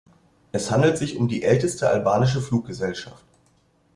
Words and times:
Es 0.51 0.71
handelt 0.71 0.97
sich 0.97 1.15
um 1.17 1.27
die 1.27 1.43
älteste 1.43 1.87
albanische 1.87 2.41
Fluggesellschaft. 2.41 3.23